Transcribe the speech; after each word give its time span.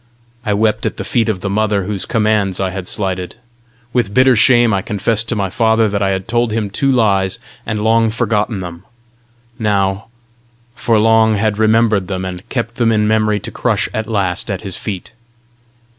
I 0.43 0.55
wept 0.55 0.87
at 0.87 0.97
the 0.97 1.03
feet 1.03 1.29
of 1.29 1.41
the 1.41 1.47
mother 1.51 1.83
whose 1.83 2.07
commands 2.07 2.59
I 2.59 2.71
had 2.71 2.87
slighted; 2.87 3.35
with 3.93 4.15
bitter 4.15 4.35
shame 4.35 4.73
I 4.73 4.81
confessed 4.81 5.29
to 5.29 5.35
my 5.35 5.51
father 5.51 5.87
that 5.89 6.01
I 6.01 6.09
had 6.09 6.27
told 6.27 6.51
him 6.51 6.71
two 6.71 6.91
lies, 6.91 7.37
and 7.67 7.83
long 7.83 8.09
forgotten 8.09 8.61
them: 8.61 8.83
now 9.59 10.05
for 10.73 10.97
long 10.97 11.35
had 11.35 11.59
remembered 11.59 12.07
them, 12.07 12.25
and 12.25 12.49
kept 12.49 12.77
them 12.77 12.91
in 12.91 13.07
memory 13.07 13.39
to 13.41 13.51
crush 13.51 13.87
at 13.93 14.07
last 14.07 14.49
at 14.49 14.61
his 14.61 14.75
feet. 14.75 15.11